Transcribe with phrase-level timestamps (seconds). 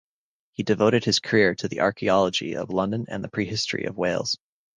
[0.53, 4.35] He devoted his career to the archaeology of London and the prehistory of Wales.